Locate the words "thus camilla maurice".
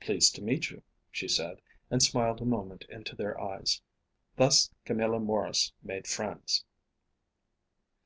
4.36-5.74